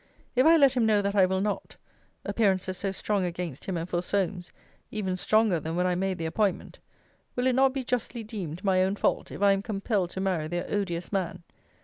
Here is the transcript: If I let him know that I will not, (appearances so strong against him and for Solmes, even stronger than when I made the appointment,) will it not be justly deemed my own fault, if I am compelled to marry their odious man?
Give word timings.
If 0.35 0.47
I 0.47 0.57
let 0.57 0.73
him 0.73 0.87
know 0.87 1.03
that 1.03 1.13
I 1.13 1.27
will 1.27 1.41
not, 1.41 1.75
(appearances 2.25 2.75
so 2.79 2.91
strong 2.91 3.23
against 3.23 3.65
him 3.65 3.77
and 3.77 3.87
for 3.87 4.01
Solmes, 4.01 4.51
even 4.89 5.15
stronger 5.15 5.59
than 5.59 5.75
when 5.75 5.85
I 5.85 5.93
made 5.93 6.17
the 6.17 6.25
appointment,) 6.25 6.79
will 7.35 7.45
it 7.45 7.53
not 7.53 7.71
be 7.71 7.83
justly 7.83 8.23
deemed 8.23 8.63
my 8.63 8.81
own 8.81 8.95
fault, 8.95 9.31
if 9.31 9.43
I 9.43 9.51
am 9.51 9.61
compelled 9.61 10.09
to 10.09 10.19
marry 10.19 10.47
their 10.47 10.65
odious 10.67 11.11
man? 11.11 11.43